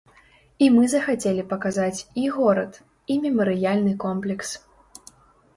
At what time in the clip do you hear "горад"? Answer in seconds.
2.37-2.79